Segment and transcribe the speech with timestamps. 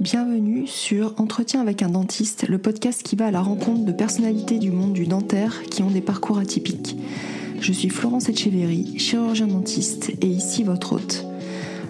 [0.00, 4.58] Bienvenue sur Entretien avec un dentiste, le podcast qui va à la rencontre de personnalités
[4.58, 6.96] du monde du dentaire qui ont des parcours atypiques.
[7.60, 11.24] Je suis Florence Etcheverry, chirurgien dentiste et ici votre hôte.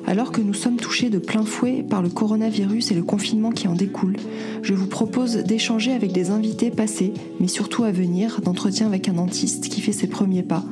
[0.06, 3.68] Alors que nous sommes touchés de plein fouet par le coronavirus et le confinement qui
[3.68, 4.16] en découle,
[4.62, 9.14] je vous propose d'échanger avec des invités passés, mais surtout à venir, d'entretien avec un
[9.14, 10.64] dentiste qui fait ses premiers pas,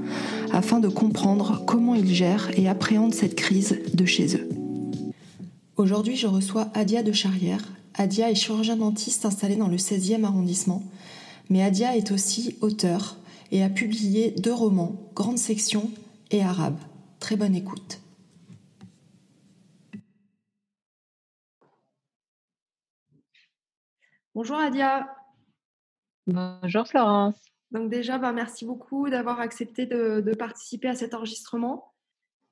[0.52, 4.48] afin de comprendre comment ils gèrent et appréhendent cette crise de chez eux.
[5.80, 7.62] Aujourd'hui, je reçois Adia de Charrière.
[7.94, 10.82] Adia est chirurgien dentiste installé dans le 16e arrondissement,
[11.48, 13.16] mais Adia est aussi auteur
[13.50, 15.90] et a publié deux romans, Grande Section
[16.30, 16.76] et Arabe.
[17.18, 17.98] Très bonne écoute.
[24.34, 25.08] Bonjour Adia.
[26.26, 27.40] Bonjour Florence.
[27.70, 31.89] Donc déjà, bah, merci beaucoup d'avoir accepté de, participer à cet enregistrement.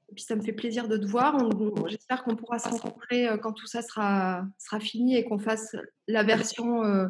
[0.09, 1.39] Et puis ça me fait plaisir de te voir.
[1.87, 5.77] J'espère qu'on pourra se rencontrer euh, quand tout ça sera, sera fini et qu'on fasse
[6.07, 7.09] la version euh,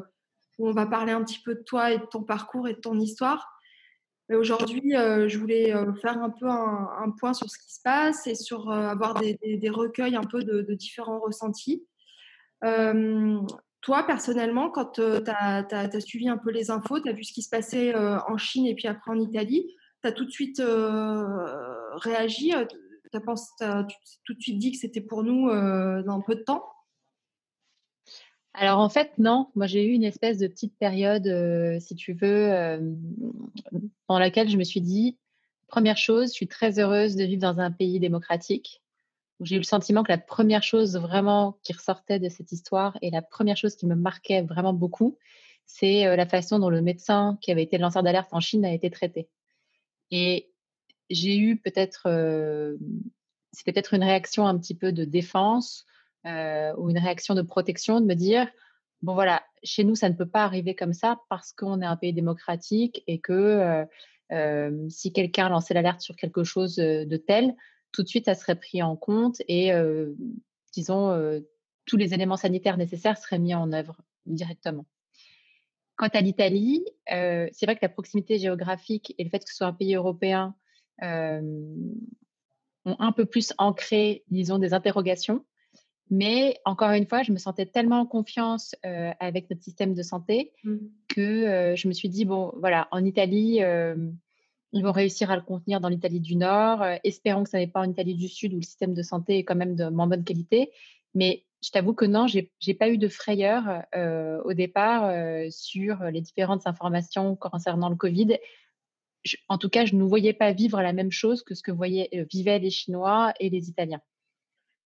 [0.58, 2.80] où on va parler un petit peu de toi et de ton parcours et de
[2.80, 3.54] ton histoire.
[4.30, 8.34] Aujourd'hui, euh, je voulais faire un peu un, point sur ce qui se passe et
[8.34, 11.86] sur avoir des, recueils un peu de, de différents ressentis.
[12.60, 17.40] Toi, personnellement, quand tu as, suivi un peu les infos, tu as vu ce qui
[17.40, 19.66] se passait en Chine et puis après en Italie,
[20.02, 22.52] tu as tout de suite réagi
[23.10, 23.86] Tu as,
[24.24, 26.64] tout de suite dit que c'était pour nous dans peu de temps
[28.54, 29.52] alors en fait, non.
[29.54, 31.28] Moi, j'ai eu une espèce de petite période,
[31.80, 32.48] si tu veux,
[34.08, 35.16] dans laquelle je me suis dit,
[35.68, 38.82] première chose, je suis très heureuse de vivre dans un pays démocratique
[39.40, 43.10] j'ai eu le sentiment que la première chose vraiment qui ressortait de cette histoire et
[43.10, 45.16] la première chose qui me marquait vraiment beaucoup,
[45.64, 48.72] c'est euh, la façon dont le médecin qui avait été lanceur d'alerte en Chine a
[48.72, 49.28] été traité.
[50.10, 50.50] Et
[51.10, 52.76] j'ai eu peut-être, euh,
[53.64, 55.86] peut-être une réaction un petit peu de défense
[56.26, 58.48] euh, ou une réaction de protection de me dire,
[59.02, 61.96] bon voilà, chez nous ça ne peut pas arriver comme ça parce qu'on est un
[61.96, 63.84] pays démocratique et que
[64.90, 67.54] si quelqu'un lançait l'alerte sur quelque chose de tel,
[67.92, 69.72] tout de suite, ça serait pris en compte et,
[70.74, 71.42] disons,
[71.86, 74.84] tous les éléments sanitaires nécessaires seraient mis en œuvre directement.
[75.96, 79.66] Quant à l'Italie, c'est vrai que la proximité géographique et le fait que ce soit
[79.66, 80.54] un pays européen
[81.02, 85.44] ont un peu plus ancré, disons, des interrogations.
[86.10, 90.52] Mais encore une fois, je me sentais tellement en confiance avec notre système de santé
[90.64, 90.76] mmh.
[91.08, 93.60] que je me suis dit, bon, voilà, en Italie,
[94.72, 96.82] ils vont réussir à le contenir dans l'Italie du Nord.
[96.82, 99.38] Euh, espérons que ça n'est pas en Italie du Sud où le système de santé
[99.38, 100.70] est quand même de moins bonne qualité.
[101.14, 105.46] Mais je t'avoue que non, j'ai n'ai pas eu de frayeur euh, au départ euh,
[105.50, 108.36] sur les différentes informations concernant le Covid.
[109.48, 112.26] En tout cas, je ne voyais pas vivre la même chose que ce que voyaient,
[112.30, 114.00] vivaient les Chinois et les Italiens.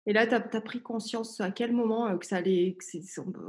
[0.07, 2.85] Et là, tu as, pris conscience à quel moment que ça allait, que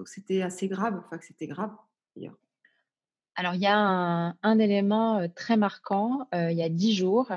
[0.05, 1.71] c'était assez grave, enfin que c'était grave
[2.15, 2.37] d'ailleurs?
[3.35, 6.27] Alors, il y a un, élément très marquant.
[6.33, 7.31] il y a dix jours,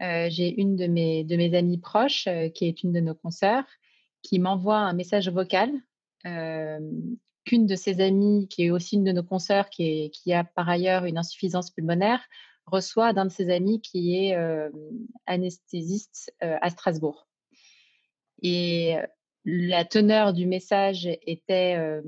[0.00, 3.66] j'ai une de mes, de mes amies proches, qui est une de nos consoeurs,
[4.22, 5.70] qui m'envoie un message vocal
[6.22, 10.68] qu'une de ses amies, qui est aussi une de nos consoeurs, qui, qui a par
[10.68, 12.22] ailleurs une insuffisance pulmonaire,
[12.66, 14.36] reçoit d'un de ses amis qui est
[15.26, 17.26] anesthésiste à Strasbourg.
[18.42, 18.96] Et
[19.44, 22.02] la teneur du message était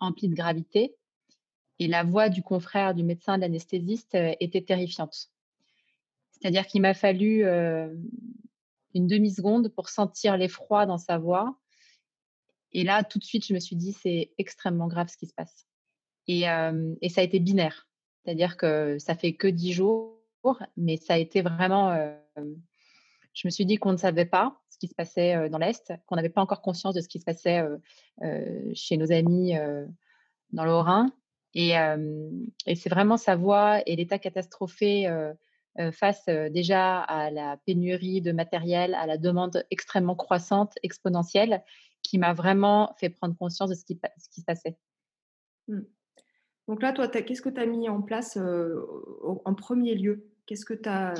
[0.00, 0.96] emplie de gravité
[1.78, 5.30] et la voix du confrère du médecin, de l'anesthésiste, euh, était terrifiante.
[6.30, 7.92] C'est-à-dire qu'il m'a fallu euh,
[8.94, 11.58] une demi-seconde pour sentir l'effroi dans sa voix.
[12.72, 15.34] Et là, tout de suite, je me suis dit, c'est extrêmement grave ce qui se
[15.34, 15.66] passe.
[16.26, 17.88] Et, euh, et ça a été binaire.
[18.24, 20.18] C'est-à-dire que ça fait que dix jours,
[20.76, 21.94] mais ça a été vraiment...
[22.36, 26.16] je me suis dit qu'on ne savait pas ce qui se passait dans l'Est, qu'on
[26.16, 27.62] n'avait pas encore conscience de ce qui se passait
[28.74, 29.54] chez nos amis
[30.52, 31.12] dans le Haut-Rhin
[31.54, 31.74] et,
[32.74, 35.08] c'est vraiment sa voix et l'état catastrophé
[35.92, 41.62] face déjà à la pénurie de matériel, à la demande extrêmement croissante, exponentielle,
[42.02, 44.76] qui m'a vraiment fait prendre conscience de ce qui, se passait.
[45.68, 45.80] Mmh.
[46.68, 50.26] Donc là, toi, qu'est-ce que tu as mis en place en premier lieu?
[50.46, 51.14] Qu'est-ce que tu as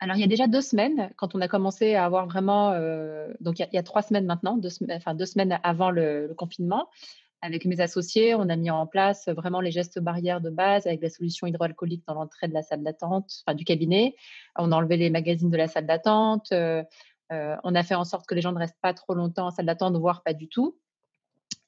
[0.00, 2.72] alors, il y a déjà deux semaines, quand on a commencé à avoir vraiment,
[3.40, 6.90] donc il y, a, trois semaines maintenant, enfin deux semaines avant le confinement,
[7.44, 11.02] avec mes associés, on a mis en place vraiment les gestes barrières de base avec
[11.02, 14.16] la solution hydroalcoolique dans l'entrée de la salle d'attente, enfin du cabinet.
[14.56, 16.52] On a enlevé les magazines de la salle d'attente.
[16.52, 16.82] Euh,
[17.32, 19.50] euh, on a fait en sorte que les gens ne restent pas trop longtemps en
[19.50, 20.78] salle d'attente, voire pas du tout.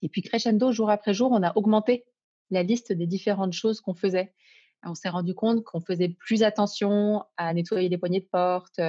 [0.01, 2.07] Et puis crescendo, jour après jour, on a augmenté
[2.51, 4.33] la liste des différentes choses qu'on faisait.
[4.85, 8.81] On s'est rendu compte qu'on faisait plus attention à nettoyer les poignées de porte.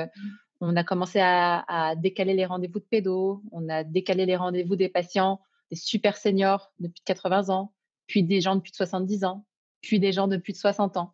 [0.62, 4.89] on a commencé à, décaler les rendez-vous de pédo, on a décalé les rendez-vous des
[4.89, 5.39] patients,
[5.71, 7.74] des super seniors depuis 80 ans,
[8.06, 9.45] puis des gens depuis 70 ans,
[9.81, 11.13] puis des gens depuis 60 ans.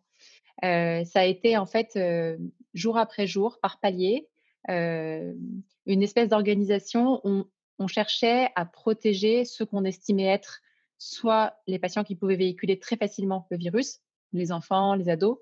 [0.64, 2.36] Euh, ça a été en fait euh,
[2.74, 4.28] jour après jour, par palier,
[4.70, 5.34] euh,
[5.86, 7.20] une espèce d'organisation.
[7.24, 7.46] On,
[7.78, 10.60] on cherchait à protéger ceux qu'on estimait être
[10.98, 14.00] soit les patients qui pouvaient véhiculer très facilement le virus,
[14.32, 15.38] les enfants, les ados,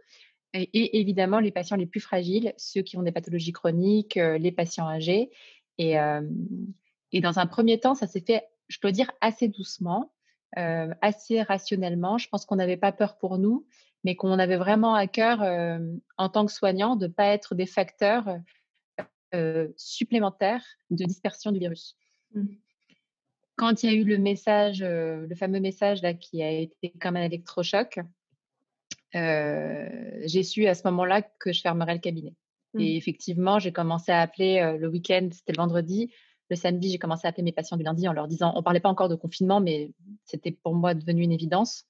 [0.54, 4.52] et, évidemment les patients les plus fragiles, ceux qui ont des pathologies chroniques, euh, les
[4.52, 5.31] patients âgés.
[5.78, 6.22] Et, euh,
[7.12, 10.12] et, dans un premier temps, ça s'est fait, je peux dire, assez doucement,
[10.58, 12.19] euh, assez rationnellement.
[12.19, 13.66] Je pense qu'on n'avait pas peur pour nous,
[14.05, 15.40] mais qu'on avait vraiment à cœur,
[16.19, 18.37] en tant que soignant, de ne pas être des facteurs
[19.76, 21.96] supplémentaires de dispersion du virus.
[22.34, 22.46] Mmh.
[23.56, 27.16] Quand il y a eu le message, le fameux message là qui a été comme
[27.16, 28.00] un électrochoc,
[29.14, 32.34] j'ai su à ce moment-là que je fermerais le cabinet.
[32.75, 32.81] Mmh.
[32.81, 36.10] Et effectivement, j'ai commencé à appeler le week-end, c'était le vendredi.
[36.49, 38.62] Le samedi, j'ai commencé à appeler mes patients du lundi en leur disant, on ne
[38.62, 39.90] parlait pas encore de confinement, mais
[40.25, 41.84] c'était pour moi devenu une évidence.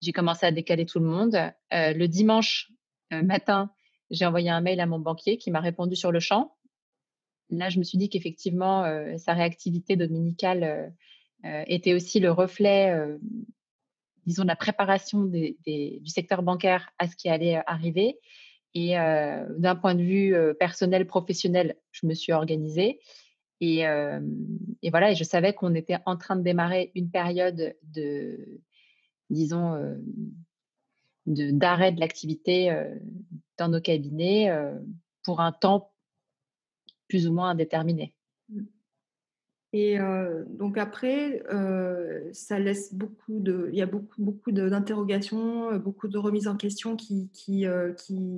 [0.00, 1.36] J'ai commencé à décaler tout le monde.
[1.70, 2.72] le dimanche
[3.10, 3.70] matin,
[4.10, 6.56] j'ai envoyé un mail à mon banquier qui m'a répondu sur le champ.
[7.50, 8.84] Là, je me suis dit qu'effectivement,
[9.18, 10.94] sa réactivité dominicale
[11.44, 13.18] était aussi le reflet
[14.26, 15.56] disons, la préparation du
[16.06, 18.18] secteur bancaire à ce qui allait euh, arriver.
[18.74, 23.00] Et euh, d'un point de vue euh, personnel, professionnel, je me suis organisée.
[23.62, 23.84] Et,
[24.88, 28.62] voilà, je savais qu'on était en train de démarrer une période de,
[29.28, 29.78] disons,
[31.26, 32.74] d'arrêt de, l'activité
[33.58, 34.50] dans nos cabinets
[35.22, 35.89] pour un temps
[37.10, 38.14] plus ou moins indéterminé.
[38.48, 38.62] Mmh.
[39.72, 39.98] Et
[40.48, 41.44] donc après,
[42.32, 46.96] ça laisse beaucoup de, il y a beaucoup, beaucoup d'interrogations, beaucoup de remises en question
[46.96, 47.64] qui, qui,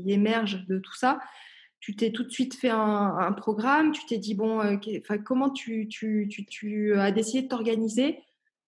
[0.07, 1.21] émergent de tout ça.
[1.81, 5.89] Tu t'es tout de suite fait un, programme, tu t'es dit, bon, enfin, comment tu,
[5.89, 8.19] tu, tu, as décidé de t'organiser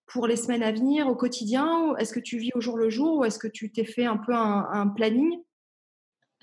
[0.07, 1.95] pour les semaines à venir, au quotidien?
[1.97, 4.17] Est-ce que tu vis au jour le jour ou est-ce que tu t'es fait un
[4.17, 5.39] peu un planning?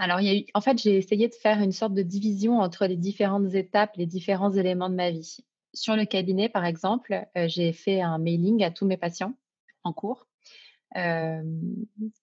[0.02, 0.20] Alors,
[0.56, 4.08] en fait, j'ai essayé de faire une sorte de division entre les différentes étapes, les
[4.08, 5.44] différents éléments de ma vie
[5.74, 9.34] sur le cabinet, par exemple, j'ai fait un mailing à tous mes patients
[9.84, 10.28] en cours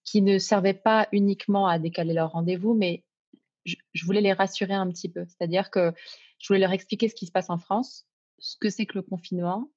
[0.05, 3.05] qui ne servait pas uniquement à décaler leur rendez-vous, mais
[3.65, 5.25] je, voulais les rassurer un petit peu.
[5.27, 5.93] C'est-à-dire que
[6.39, 8.07] je voulais leur expliquer ce qui se passe en France,
[8.39, 9.71] ce que c'est que le confinement,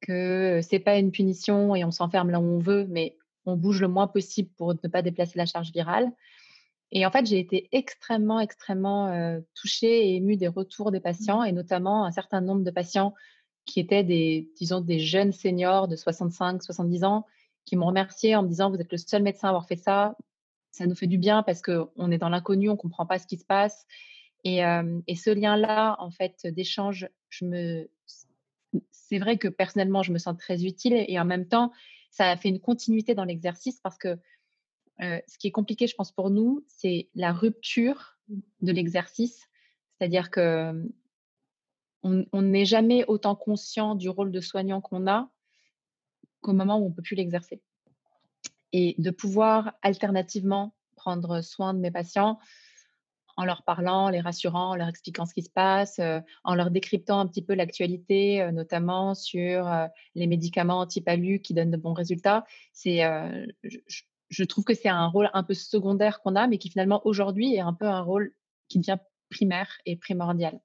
[0.00, 3.80] que c'est pas une punition et on s'enferme là où on veut, mais on bouge
[3.80, 6.12] le moins possible pour ne pas déplacer la charge virale.
[6.90, 11.02] Et en fait, j'ai été extrêmement, extrêmement touchée et émue des retours des mmh.
[11.02, 13.14] patients, et notamment un certain nombre de patients
[13.66, 17.26] qui étaient des, disons, des jeunes seniors de 65, 70 ans,
[17.66, 20.16] qui m'ont remercié en me disant, vous êtes le seul médecin à avoir fait ça.
[20.70, 23.26] Ça nous fait du bien parce qu'on est dans l'inconnu, on ne comprend pas ce
[23.26, 23.86] qui se passe.
[24.44, 24.60] Et,
[25.06, 27.90] et ce lien-là, en fait, d'échange, je me...
[28.90, 31.72] c'est vrai que personnellement, je me sens très utile et en même temps,
[32.10, 34.18] ça a fait une continuité dans l'exercice parce que
[35.00, 38.18] ce qui est compliqué, je pense, pour nous, c'est la rupture
[38.60, 39.48] de l'exercice.
[39.98, 40.72] C'est-à-dire que
[42.04, 45.30] on n'est jamais autant conscient du rôle de soignant qu'on a
[46.40, 47.60] qu'au moment où on ne peut plus l'exercer.
[48.72, 52.38] Et de pouvoir alternativement prendre soin de mes patients
[53.36, 56.00] en leur parlant, les rassurant, en leur expliquant ce qui se passe,
[56.44, 59.70] en leur décryptant un petit peu l'actualité, notamment sur
[60.14, 62.44] les médicaments anti-palu qui donnent de bons résultats.
[62.72, 63.02] C'est,
[64.44, 67.60] trouve que c'est un rôle un peu secondaire qu'on a, mais qui finalement aujourd'hui est
[67.60, 68.32] un peu un rôle
[68.68, 68.98] qui devient
[69.30, 70.60] primaire et primordial.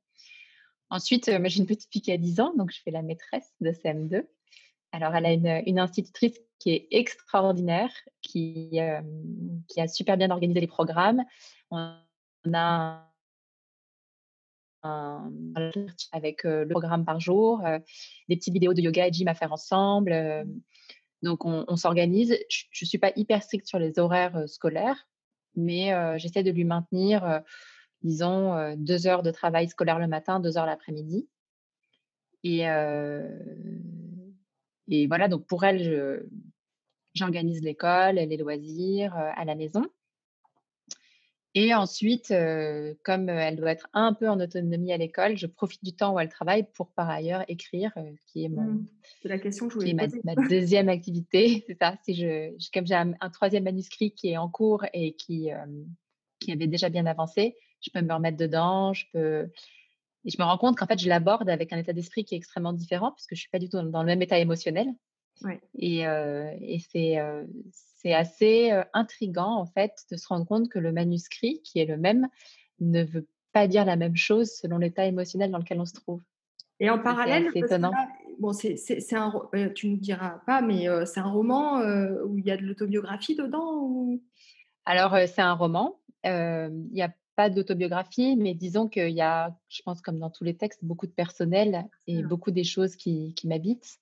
[0.90, 3.52] Ensuite, euh, j'ai une petite fille qui a 10 ans, donc je fais la maîtresse
[3.62, 4.28] de CM2.
[4.92, 5.34] Alors, elle a
[5.66, 7.90] une, institutrice qui est extraordinaire,
[8.22, 9.02] qui, euh,
[9.68, 11.24] qui a super bien organisé les programmes.
[11.72, 11.96] On
[12.54, 13.12] a
[14.84, 15.32] un,
[16.12, 17.64] avec euh, le programme par jour,
[18.30, 20.14] des petites vidéos de yoga et gym à faire ensemble.
[21.24, 22.38] Donc, on, s'organise.
[22.50, 25.08] Je ne suis pas hyper stricte sur les horaires scolaires,
[25.56, 27.42] mais j'essaie de lui maintenir,
[28.02, 31.30] disons, deux heures de travail scolaire le matin, deux heures l'après-midi.
[32.44, 32.64] Et,
[34.90, 36.28] et voilà, donc pour elle,
[37.14, 39.86] j'organise l'école, les loisirs à la maison.
[41.56, 42.34] Et ensuite,
[43.04, 46.20] comme elle doit être un peu en autonomie à l'école, je profite du temps où
[46.20, 47.92] elle travaille pour par ailleurs écrire,
[48.26, 48.88] qui est mon, mmh.
[49.26, 50.08] la question que je voulais ma,
[50.48, 51.64] deuxième activité.
[51.68, 51.96] C'est ça.
[52.04, 55.50] Si je, comme j'ai un, troisième manuscrit qui est en cours et qui,
[56.40, 58.94] qui avait déjà bien avancé, je peux me remettre dedans.
[58.94, 59.50] Je peux
[60.26, 62.38] et je me rends compte qu'en fait, je l'aborde avec un état d'esprit qui est
[62.38, 64.88] extrêmement différent puisque je suis pas du tout dans le même état émotionnel.
[65.78, 67.18] Et, et c'est
[68.02, 71.98] c'est assez intrigant en fait de se rendre compte que le manuscrit qui est le
[71.98, 72.28] même
[72.80, 76.22] ne veut pas dire la même chose selon l'état émotionnel dans lequel on se trouve.
[76.80, 77.92] Et en parallèle, c'est étonnant.
[78.40, 82.38] bon, c'est, un, euh, tu ne diras pas, mais euh, c'est un roman euh, où
[82.38, 84.22] il y a de l'autobiographie dedans ou...
[84.86, 86.00] Alors, c'est un roman.
[86.26, 90.44] Il n'y a pas d'autobiographie, mais disons qu'il y a, je pense, comme dans tous
[90.44, 93.98] les textes, beaucoup de personnel et beaucoup des choses qui, qui m'habitent.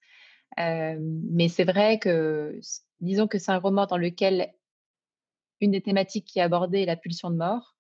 [0.58, 2.60] Mais c'est vrai que,
[3.00, 4.54] disons que c'est un roman dans lequel
[5.62, 7.76] une des thématiques qui est abordée est la pulsion de mort.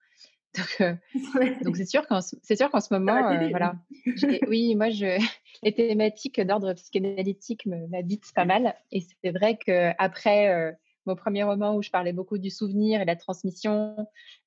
[0.83, 3.75] Donc, donc c'est sûr qu'en c'est sûr qu'en ce moment, voilà.
[4.49, 5.17] Oui, moi, je,
[5.63, 8.75] les thématiques d'ordre psychanalytique m'habitent pas mal.
[8.91, 13.05] Et c'est vrai que après mon premier roman où je parlais beaucoup du souvenir et
[13.05, 13.95] la transmission,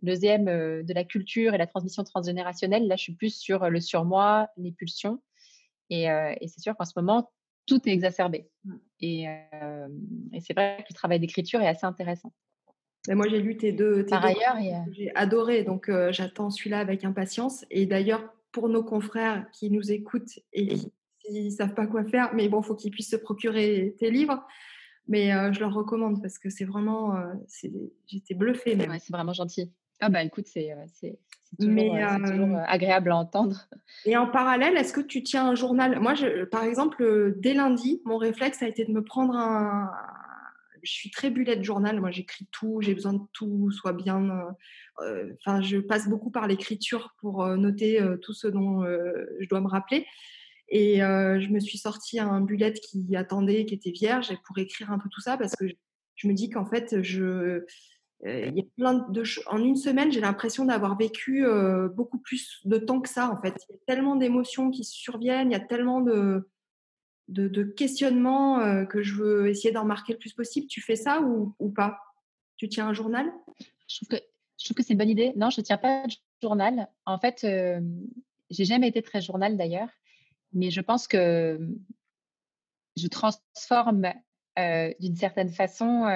[0.02, 4.50] deuxième de la culture et la transmission transgénérationnelle, là, je suis plus sur le surmoi,
[4.58, 5.22] les pulsions.
[5.88, 7.30] Et, et c'est sûr qu'en ce moment,
[7.66, 8.48] tout est exacerbé.
[8.64, 8.74] Mmh.
[9.00, 9.24] Et,
[10.32, 12.32] et c'est vrai que le travail d'écriture est assez intéressant
[13.12, 14.06] moi, j'ai lu tes deux.
[14.06, 14.56] Par ailleurs,
[14.92, 17.66] j'ai adoré, donc j'attends celui-là avec impatience.
[17.70, 20.76] Et d'ailleurs, pour nos confrères qui nous écoutent et
[21.20, 24.42] qui ne savent pas quoi faire, mais bon, faut qu'ils puissent se procurer tes livres.
[25.06, 27.14] Mais je leur recommande parce que c'est vraiment,
[28.06, 28.78] j'étais bluffée.
[29.00, 29.70] c'est vraiment gentil.
[30.00, 30.74] Ah bah écoute, c'est
[31.58, 31.96] toujours,
[32.26, 33.68] toujours, agréable à entendre.
[34.04, 35.98] Et en parallèle, est-ce que tu tiens un journal?
[36.00, 39.90] Moi, je, par exemple, dès lundi, mon réflexe a été de me prendre un,
[40.84, 42.00] je suis très bullet journal.
[42.00, 42.80] Moi, j'écris tout.
[42.80, 44.30] J'ai besoin de tout soit bien.
[44.30, 44.50] Euh,
[45.04, 49.60] euh, enfin, je passe beaucoup par l'écriture pour euh, noter tout ce dont je dois
[49.60, 50.06] me rappeler.
[50.68, 54.98] Et je me suis sorti un bullet qui attendait, qui était vierge, pour écrire un
[54.98, 55.66] peu tout ça, parce que
[56.16, 57.64] je me dis qu'en fait, je,
[58.24, 61.44] il y a plein de en une semaine, j'ai l'impression d'avoir vécu
[61.94, 63.30] beaucoup plus de temps que ça.
[63.30, 66.48] En fait, il y a tellement d'émotions qui surviennent, il y a tellement de
[67.28, 70.66] de, questionnement euh, que je veux essayer d'en marquer le plus possible.
[70.66, 71.98] Tu fais ça ou, pas?
[72.56, 73.30] Tu tiens un journal?
[73.88, 74.08] Je trouve,
[74.76, 75.32] que, c'est une bonne idée.
[75.36, 76.88] Non, je ne tiens pas de journal.
[77.06, 77.80] En fait, euh,
[78.50, 79.88] j'ai jamais été très journal d'ailleurs,
[80.52, 81.58] mais je pense que
[82.96, 84.12] je transforme euh,
[84.56, 86.06] d'une certaine façon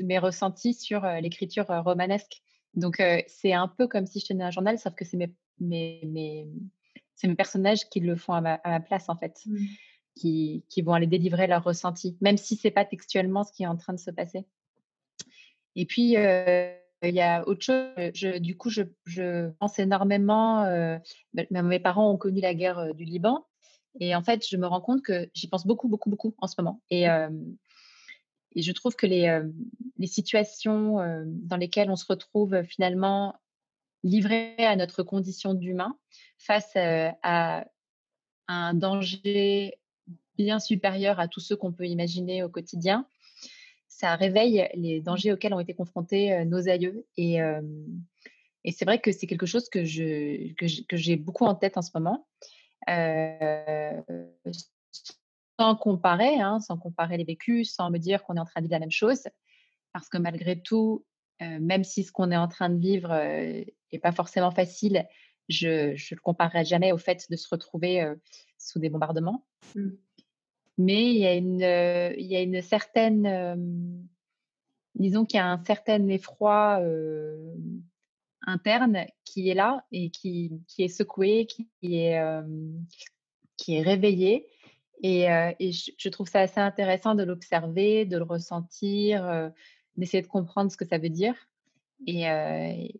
[0.00, 2.42] mes ressentis sur l'écriture romanesque.
[2.74, 6.00] Donc, c'est un peu comme si je tenais un journal, sauf que c'est mes, mes,
[6.04, 6.48] mes,
[7.22, 9.40] mes personnages qui le font à ma, place, en fait.
[9.46, 9.58] Mmh
[10.14, 13.66] qui, vont aller délivrer leurs ressentis, même si ce n'est pas textuellement ce qui est
[13.66, 14.46] en train de se passer.
[15.76, 16.72] Et puis, euh,
[17.02, 17.90] il y a autre chose.
[18.14, 20.64] Je, du coup, je, pense énormément.
[20.64, 20.98] Euh,
[21.32, 23.44] bah, mes parents ont connu la guerre euh, du Liban.
[24.00, 26.54] Et en fait, je me rends compte que j'y pense beaucoup, beaucoup, beaucoup en ce
[26.58, 26.80] moment.
[26.90, 27.06] Et,
[28.54, 29.42] et je trouve que les,
[29.98, 33.34] les situations dans lesquelles on se retrouve finalement
[34.02, 35.98] livré à notre condition d'humain
[36.38, 37.66] face à
[38.48, 39.78] un danger
[40.36, 43.06] bien supérieur à tous ceux qu'on peut imaginer au quotidien.
[43.88, 47.06] Ça réveille les dangers auxquels ont été confrontés euh, nos aïeux.
[47.16, 47.62] Et, euh,
[48.72, 52.26] c'est vrai que c'est quelque chose que, j'ai beaucoup en tête en ce moment.
[52.88, 54.00] Euh,
[55.58, 58.66] sans comparer, hein, sans comparer les vécus, sans me dire qu'on est en train de
[58.66, 59.24] vivre la même chose.
[59.92, 61.04] Parce que malgré tout,
[61.40, 65.06] même si ce qu'on est en train de vivre n'est pas forcément facile,
[65.48, 68.12] je ne le comparerai jamais au fait de se retrouver
[68.58, 69.46] sous des bombardements.
[69.76, 69.90] Mmh
[70.78, 73.56] mais il y a une, euh, il y a une certaine, euh,
[74.94, 77.54] disons qu'il y a un certain effroi euh,
[78.42, 82.20] interne qui est là et qui, qui est secoué, qui est,
[83.56, 84.46] qui est réveillé.
[85.06, 85.24] Et,
[85.60, 89.50] et je, trouve ça assez intéressant de l'observer, de le ressentir,
[89.98, 91.34] d'essayer de comprendre ce que ça veut dire.
[92.06, 92.22] Et,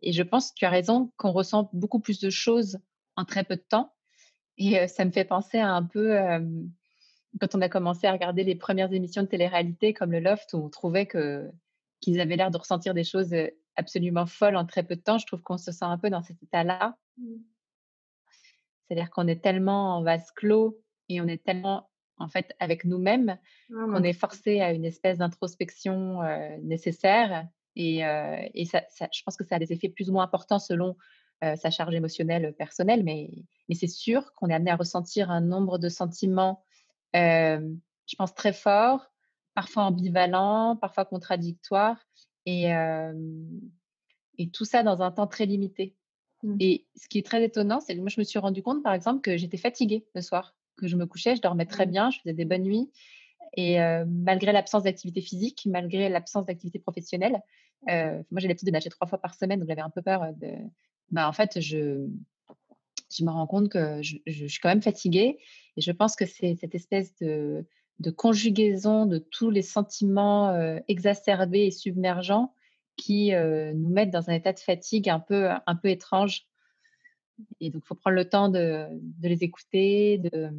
[0.03, 2.79] et je pense, tu as raison, qu'on ressent beaucoup plus de choses
[3.17, 3.95] en très peu de temps.
[4.59, 6.19] Et ça me fait penser à un peu
[7.41, 10.59] quand on a commencé à regarder les premières émissions de télé-réalité comme le Loft, où
[10.59, 11.51] on trouvait que
[12.01, 13.35] qu'ils avaient l'air de ressentir des choses
[13.77, 16.23] absolument folles en très peu de temps, je trouve qu'on se sent un peu dans
[16.23, 16.97] cet état-là.
[17.17, 17.37] Mmh.
[18.87, 23.39] C'est-à-dire qu'on est tellement en vase clos et on est tellement en fait avec nous-mêmes
[23.69, 26.21] qu'on est forcé à une espèce d'introspection
[26.63, 27.47] nécessaire.
[27.77, 30.97] Et, et ça, je pense que ça a des effets plus ou moins importants selon
[31.43, 33.31] sa charge émotionnelle personnelle, mais,
[33.69, 36.65] mais c'est sûr qu'on est amené à ressentir un nombre de sentiments
[38.07, 39.11] je pense très fort,
[39.55, 41.99] parfois ambivalent, parfois contradictoire,
[42.47, 42.71] et,
[44.39, 45.97] et tout ça dans un temps très limité.
[46.43, 46.57] Mmh.
[46.61, 48.93] Et ce qui est très étonnant, c'est que moi, je me suis rendu compte, par
[48.93, 51.91] exemple, que j'étais fatiguée le soir, que je me couchais, je dormais très mmh.
[51.91, 52.91] bien, je faisais des bonnes nuits.
[53.57, 53.79] Et
[54.09, 57.41] malgré l'absence d'activité physique, malgré l'absence d'activité professionnelle,
[57.87, 60.51] moi j'ai l'habitude de nager trois fois par semaine, donc j'avais un peu peur de.
[61.13, 62.09] Bah, en fait, je,
[63.17, 65.39] je me rends compte que je, suis quand même fatiguée.
[65.77, 67.65] Et je pense que c'est cette espèce de,
[68.17, 72.53] conjugaison de tous les sentiments euh, exacerbés et submergents
[72.97, 76.47] qui euh, nous mettent dans un état de fatigue un peu, un peu étrange.
[77.61, 78.87] Et donc, il faut prendre le temps de,
[79.23, 80.51] les écouter, de,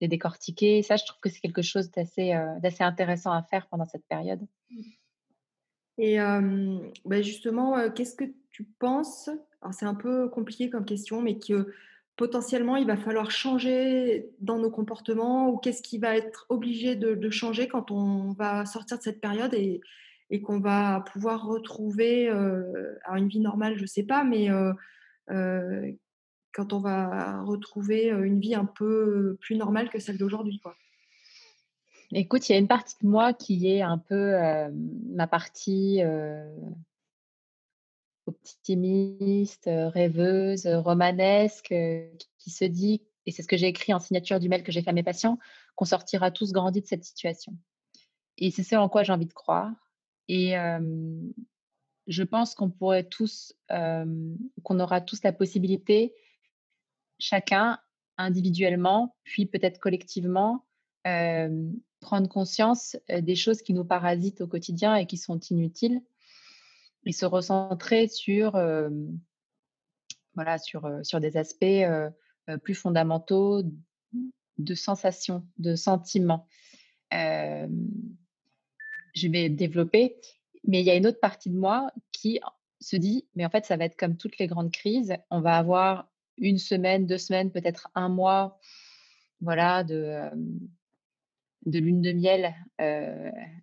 [0.00, 0.82] les décortiquer.
[0.82, 4.40] ça, je trouve que c'est quelque chose d'assez d'assez intéressant à faire pendant cette période.
[5.98, 6.18] Et
[7.04, 9.30] bah, justement, qu'est-ce que tu penses?
[9.72, 11.72] C'est un peu compliqué comme question, mais que
[12.16, 17.30] potentiellement, il va falloir changer dans nos comportements ou qu'est-ce qui va être obligé de,
[17.30, 19.80] changer quand on va sortir de cette période et,
[20.30, 24.48] et qu'on va pouvoir retrouver une vie normale, je ne sais pas, mais
[26.56, 30.58] quand on va retrouver une vie un peu plus normale que celle d'aujourd'hui.
[30.58, 30.74] Quoi.
[32.12, 34.32] Écoute, il y a une partie de moi qui est un peu
[35.14, 36.00] ma partie
[38.24, 41.74] optimiste, rêveuse, romanesque,
[42.38, 44.80] qui se dit, et c'est ce que j'ai écrit en signature du mail que j'ai
[44.80, 45.38] fait à mes patients,
[45.74, 47.52] qu'on sortira tous grandis de cette situation.
[48.38, 49.72] Et c'est ce en quoi j'ai envie de croire.
[50.28, 50.54] Et
[52.06, 56.14] je pense qu'on pourrait tous, qu'on aura tous la possibilité,
[57.18, 57.78] chacun
[58.18, 60.64] individuellement, puis peut-être collectivement,
[62.00, 66.02] prendre conscience des choses qui nous parasitent au quotidien et qui sont inutiles
[67.04, 68.52] et se recentrer sur,
[70.34, 71.84] voilà, sur, sur des aspects
[72.62, 73.62] plus fondamentaux
[74.58, 76.48] de sensations, de sentiments.
[77.12, 77.68] je
[79.28, 80.16] vais développer,
[80.64, 82.40] mais il y a une autre partie de moi qui
[82.80, 85.14] se dit, mais en fait, ça va être comme toutes les grandes crises.
[85.30, 88.58] On va avoir une semaine, deux semaines, peut-être un mois,
[89.40, 90.30] voilà, de,
[91.66, 92.54] de lune de miel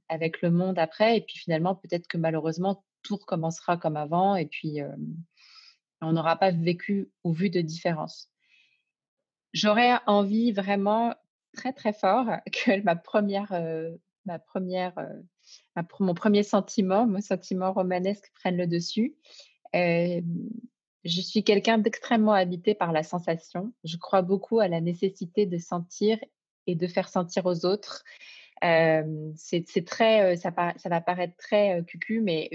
[0.09, 1.17] avec le monde après.
[1.17, 4.79] Et puis finalement, peut-être que malheureusement, tout recommencera comme avant et puis
[6.01, 8.29] on n'aura pas vécu ou vu de différence.
[9.53, 11.13] J'aurais envie vraiment
[11.53, 13.51] très très fort que ma première,
[14.25, 14.93] ma première,
[15.99, 19.15] mon premier sentiment, mon sentiment romanesque prenne le dessus.
[21.05, 23.74] Je suis quelqu'un d'extrêmement habité par la sensation.
[23.83, 26.17] Je crois beaucoup à la nécessité de sentir
[26.67, 28.03] et de faire sentir aux autres.
[28.62, 32.49] c'est très, ça, va paraître très cucu, mais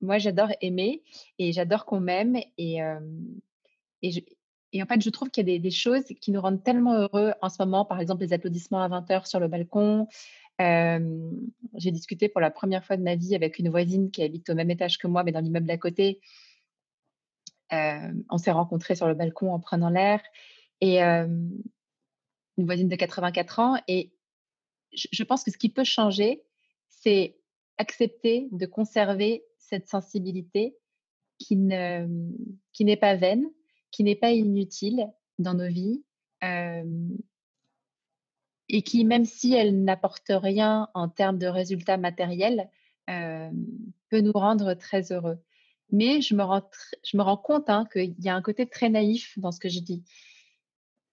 [0.00, 1.02] moi, j'adore aimer
[1.38, 2.36] et j'adore qu'on m'aime.
[2.58, 2.78] Et,
[4.02, 7.32] et, en fait, je trouve qu'il y a des, choses qui nous rendent tellement heureux
[7.42, 7.84] en ce moment.
[7.84, 10.08] Par exemple, les applaudissements à 20h sur le balcon.
[10.58, 14.54] J'ai discuté pour la première fois de ma vie avec une voisine qui habite au
[14.54, 16.20] même étage que moi, mais dans l'immeuble d'à côté.
[17.70, 20.20] On s'est rencontrés sur le balcon en prenant l'air.
[20.80, 21.64] Et une
[22.58, 23.76] voisine de 84 ans.
[23.88, 24.12] Et
[24.92, 26.44] je pense que ce qui peut changer,
[26.88, 27.38] c'est
[27.78, 30.76] accepter de conserver cette sensibilité
[31.38, 32.06] qui ne
[32.72, 33.44] qui n'est pas vaine,
[33.90, 35.06] qui n'est pas inutile
[35.38, 36.02] dans nos vies
[38.68, 42.68] et qui, même si elle n'apporte rien en termes de résultats matériels,
[43.06, 45.38] peut nous rendre très heureux.
[45.90, 46.68] Mais je me rends,
[47.04, 49.68] je me rends compte hein, qu'il y a un côté très naïf dans ce que
[49.68, 50.04] je dis.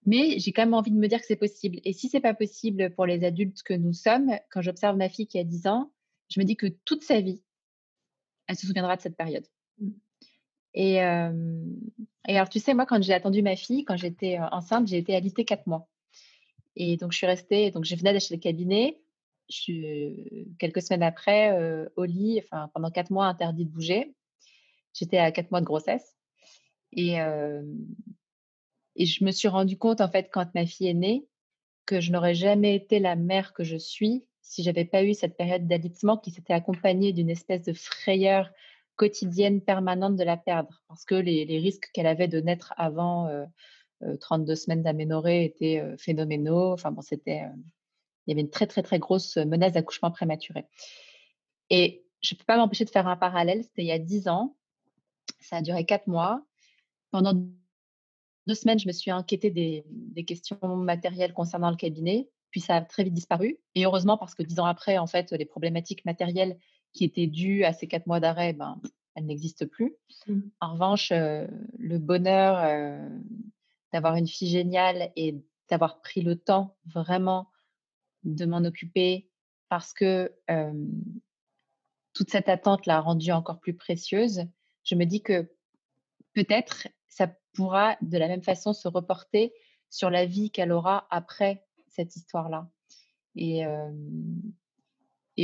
[0.06, 1.80] Mais j'ai quand même envie de me dire que c'est possible.
[1.84, 5.26] Et si c'est pas possible pour les adultes que nous sommes, quand j'observe ma fille
[5.26, 5.92] qui a 10 ans,
[6.28, 7.42] je me dis que toute sa vie,
[8.46, 9.46] elle se souviendra de cette période.
[9.78, 9.90] Mmh.
[10.74, 14.98] Et, et alors, tu sais, moi, quand j'ai attendu ma fille, quand j'étais enceinte, j'ai
[14.98, 15.88] été alitée quatre mois.
[16.76, 19.00] Et donc, je suis restée, donc je venais d'acheter le cabinet.
[19.48, 21.56] Je suis, quelques semaines après,
[21.96, 24.14] au lit, enfin, pendant quatre mois, interdit de bouger.
[24.94, 26.16] J'étais à quatre mois de grossesse.
[26.92, 27.16] Et,
[28.96, 31.26] je me suis rendu compte, en fait, quand ma fille est née,
[31.84, 35.36] que je n'aurais jamais été la mère que je suis si j'avais pas eu cette
[35.36, 38.50] période d'alitement qui s'était accompagnée d'une espèce de frayeur
[38.96, 43.28] quotidienne permanente de la perdre, parce que les, risques qu'elle avait de naître avant
[44.20, 46.72] 32 euh, euh, semaines d'aménorrhée étaient phénoménaux.
[46.72, 47.42] Enfin bon, c'était,
[48.26, 50.66] il y avait une très très très grosse menace d'accouchement prématuré.
[51.70, 53.64] Et je ne peux pas m'empêcher de faire un parallèle.
[53.64, 54.56] C'était il y a 10 ans.
[55.40, 56.44] Ça a duré 4 mois.
[57.10, 57.34] Pendant
[58.46, 62.76] deux semaines, je me suis inquiétée des, des questions matérielles concernant le cabinet puis ça
[62.76, 63.58] a très vite disparu.
[63.74, 66.56] Et heureusement, parce que dix ans après, en fait, les problématiques matérielles
[66.92, 68.80] qui étaient dues à ces quatre mois d'arrêt, ben,
[69.16, 69.96] elles n'existent plus.
[70.28, 70.40] Mmh.
[70.60, 71.48] En revanche, euh,
[71.80, 73.08] le bonheur euh,
[73.92, 77.50] d'avoir une fille géniale et d'avoir pris le temps vraiment
[78.22, 79.28] de m'en occuper
[79.68, 80.32] parce que
[82.12, 84.44] toute cette attente l'a rendue encore plus précieuse,
[84.84, 85.50] je me dis que
[86.34, 89.52] peut-être ça pourra de la même façon se reporter
[89.90, 92.68] sur la vie qu'elle aura après cette histoire-là.
[93.36, 93.64] Et,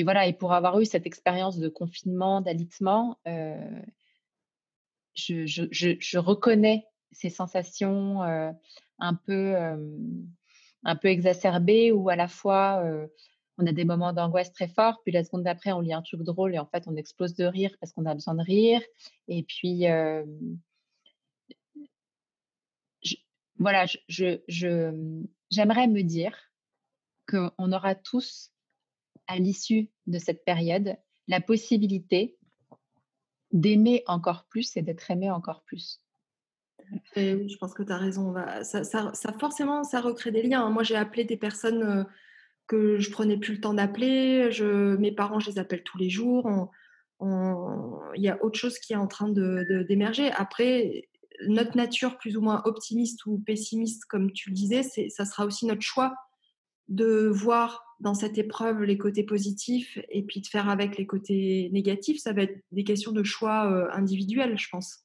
[0.02, 3.18] voilà, et pour avoir eu cette expérience de confinement, d'alitement,
[5.14, 9.56] je, reconnais ces sensations un peu
[10.82, 12.82] un peu exacerbées où à la fois
[13.60, 16.22] on a des moments d'angoisse très forts, puis la seconde d'après on lit un truc
[16.22, 18.80] drôle et en fait on explose de rire parce qu'on a besoin de rire.
[19.28, 19.86] Et puis
[23.60, 24.40] voilà, je,
[25.50, 26.34] j'aimerais me dire
[27.28, 28.50] qu'on aura tous,
[29.26, 30.96] à l'issue de cette période,
[31.28, 32.36] la possibilité
[33.52, 36.00] d'aimer encore plus et d'être aimé encore plus.
[37.16, 38.34] oui, je pense que tu as raison.
[38.62, 40.68] Ça, ça, forcément, ça recrée des liens.
[40.70, 42.04] Moi, j'ai appelé des personnes euh,
[42.70, 44.52] que je prenais plus le temps d'appeler.
[44.52, 46.48] Je, mes parents, je les appelle tous les jours.
[47.20, 50.30] Il y a autre chose qui est en train de, d'émerger.
[50.30, 51.08] Après,
[51.48, 55.66] notre nature plus ou moins optimiste ou pessimiste, comme tu le disais, ça sera aussi
[55.66, 56.14] notre choix
[56.86, 61.70] de voir dans cette épreuve les côtés positifs et puis de faire avec les côtés
[61.72, 62.20] négatifs.
[62.20, 65.00] Ça va être des questions de choix euh, individuels, je pense.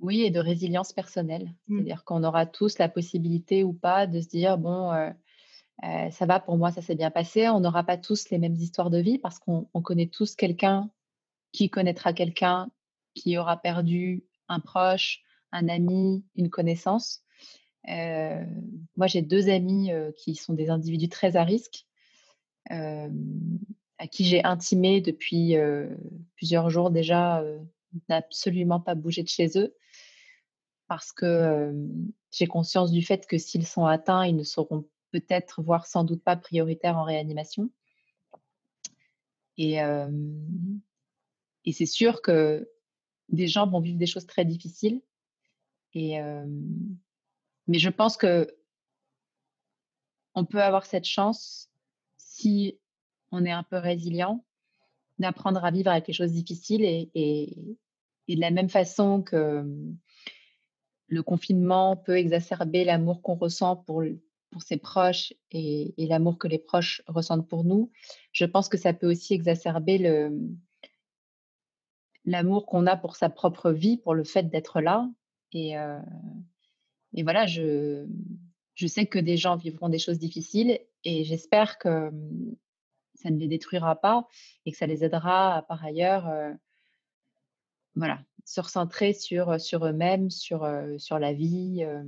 [0.00, 1.54] Oui, et de résilience personnelle.
[1.68, 1.76] Mmh.
[1.76, 5.10] C'est-à-dire qu'on aura tous la possibilité ou pas de se dire, bon, euh,
[5.80, 7.48] ça va pour moi, ça s'est bien passé.
[7.48, 10.90] On n'aura pas tous les mêmes histoires de vie parce qu'on connaît tous quelqu'un
[11.52, 12.70] qui connaîtra quelqu'un
[13.14, 17.22] qui aura perdu un proche, un ami, une connaissance.
[17.86, 21.86] Moi, j'ai deux amis qui sont des individus très à risque,
[22.70, 23.08] à
[24.10, 25.56] qui j'ai intimé depuis
[26.36, 27.44] plusieurs jours déjà,
[28.08, 29.74] n'absolument pas bouger de chez eux,
[30.86, 31.74] parce que
[32.30, 36.24] j'ai conscience du fait que s'ils sont atteints, ils ne seront peut-être, voire sans doute
[36.24, 37.70] pas prioritaires en réanimation.
[39.58, 39.78] Et,
[41.72, 42.68] c'est sûr que
[43.28, 45.00] des gens vont vivre des choses très difficiles.
[45.94, 48.48] Mais je pense que
[50.34, 51.70] on peut avoir cette chance
[52.16, 52.78] si
[53.30, 54.44] on est un peu résilient
[55.18, 57.76] d'apprendre à vivre avec les choses difficiles et,
[58.28, 59.62] de la même façon que
[61.08, 64.02] le confinement peut exacerber l'amour qu'on ressent pour,
[64.52, 67.90] pour ses proches et, l'amour que les proches ressentent pour nous,
[68.32, 69.98] je pense que ça peut aussi exacerber
[72.24, 75.10] l'amour qu'on a pour sa propre vie, pour le fait d'être là.
[75.52, 75.98] Et, euh,
[77.12, 78.06] voilà, je,
[78.86, 82.56] sais que des gens vivront des choses difficiles et j'espère que mmh,
[83.14, 84.28] ça ne les détruira pas
[84.66, 86.52] et que ça les aidera par ailleurs, euh,
[87.94, 92.02] voilà, se recentrer sur, eux-mêmes, sur, euh, sur la vie, euh,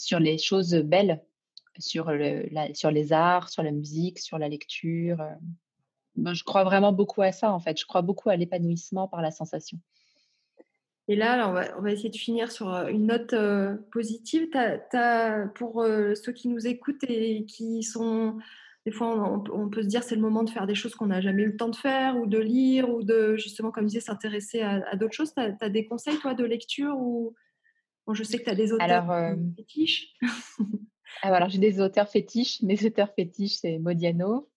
[0.00, 1.22] sur les choses belles,
[1.78, 5.18] sur, le, sur les arts, sur la musique, sur la lecture.
[6.16, 7.78] Ben, je crois vraiment beaucoup à ça en fait.
[7.78, 9.78] Je crois beaucoup à l'épanouissement par la sensation.
[11.08, 14.48] Et là, on, va, on, va, essayer de finir sur euh, une note euh, positive.
[15.56, 18.38] pour euh, ceux qui nous écoutent et qui sont...
[18.86, 21.20] Des fois, on, peut se dire c'est le moment de faire des choses qu'on n'a
[21.20, 24.00] jamais eu le temps de faire, ou de lire, ou de, justement, comme je disais,
[24.00, 25.34] s'intéresser à, d'autres choses.
[25.34, 27.34] Tu as, des conseils, toi, de lecture ou...
[28.10, 30.16] Bon, je sais que tu as des auteurs fétiches.
[31.22, 32.60] Ah, alors, j'ai des auteurs fétiches.
[32.62, 34.50] Mes auteurs fétiches, c'est Modiano.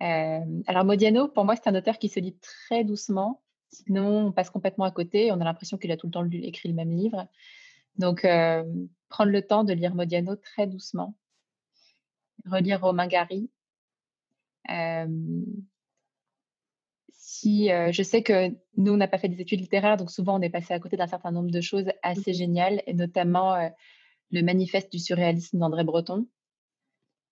[0.00, 4.50] alors, Modiano, pour moi, c'est un auteur qui se lit très doucement Sinon, on passe
[4.50, 5.32] complètement à côté.
[5.32, 7.26] On a l'impression qu'il a tout le temps écrit le même livre.
[7.96, 8.64] Donc, euh,
[9.08, 11.16] prendre le temps de lire Modiano très doucement.
[12.44, 13.50] Relire Romain Gary.
[14.68, 15.06] Euh,
[17.40, 20.38] si, euh, je sais que nous, on n'a pas fait des études littéraires, donc souvent
[20.38, 23.70] on est passé à côté d'un certain nombre de choses assez géniales, et notamment
[24.30, 26.28] le manifeste du surréalisme d'André Breton,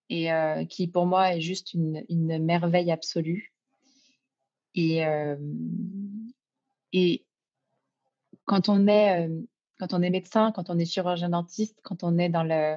[0.09, 0.29] et
[0.69, 3.55] qui pour moi est juste une, une merveille absolue.
[4.75, 5.03] Et,
[6.93, 7.25] et
[8.45, 9.29] quand on est,
[9.79, 12.77] quand on est médecin, quand on est chirurgien dentiste, quand on est dans le,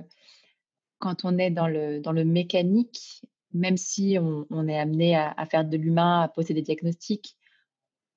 [1.00, 5.64] quand on est dans le, dans le mécanique, même si on, est amené à, faire
[5.64, 7.38] de l'humain, à poser des diagnostics,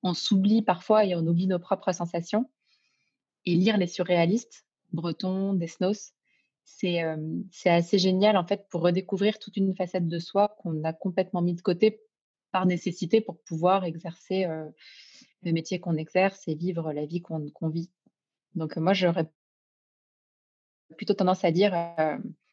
[0.03, 2.49] on s'oublie parfois et on oublie nos propres sensations.
[3.45, 6.13] Et lire les surréalistes, Breton, Desnos,
[6.65, 7.01] c'est
[7.51, 11.41] c'est assez génial en fait pour redécouvrir toute une facette de soi qu'on a complètement
[11.41, 12.01] mis de côté
[12.51, 14.45] par nécessité pour pouvoir exercer
[15.41, 17.89] le métier qu'on exerce et vivre la vie qu'on vit.
[18.55, 19.31] Donc moi, j'aurais
[20.97, 21.73] plutôt tendance à dire,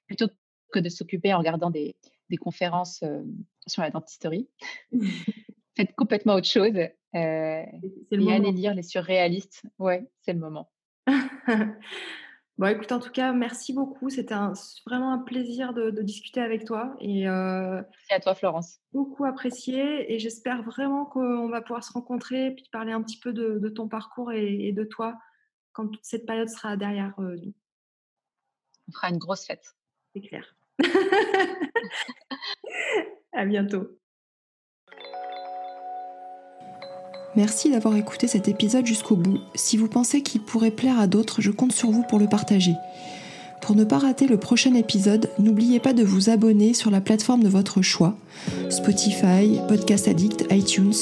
[0.07, 0.29] plutôt
[0.73, 1.97] que de s'occuper en regardant des,
[2.35, 3.05] conférences
[3.67, 4.49] sur la dentisterie,
[5.77, 9.63] faites complètement autre chose et allez lire les surréalistes.
[9.79, 10.71] Ouais, c'est le moment.
[12.59, 14.09] Bon, écoute, en tout cas, merci beaucoup.
[14.09, 14.35] C'était
[14.87, 16.97] vraiment un plaisir de, discuter avec toi.
[17.01, 18.81] Et, euh, merci à toi, Florence.
[18.93, 20.11] Beaucoup apprécié.
[20.13, 23.89] Et j'espère vraiment qu'on va pouvoir se rencontrer puis parler un petit peu de, ton
[23.89, 25.19] parcours et, de toi
[25.73, 27.53] quand toute cette période sera derrière euh, nous.
[28.89, 29.77] On fera une grosse fête.
[30.15, 30.56] C'est clair.
[33.33, 33.87] À bientôt.
[37.37, 39.39] Merci d'avoir écouté cet épisode jusqu'au bout.
[39.55, 42.73] Si vous pensez qu'il pourrait plaire à d'autres, je compte sur vous pour le partager.
[43.61, 47.43] Pour ne pas rater le prochain épisode, n'oubliez pas de vous abonner sur la plateforme
[47.43, 48.17] de votre choix,
[48.71, 50.95] Spotify, Podcast Addict, iTunes,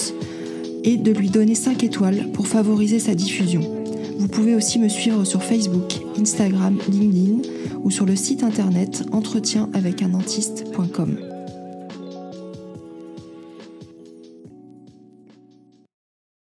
[0.83, 3.84] et de lui donner 5 étoiles pour favoriser sa diffusion.
[4.19, 7.43] Vous pouvez aussi me suivre sur Facebook, Instagram, LinkedIn
[7.83, 11.34] ou sur le site internet entretien avec un dentiste.com.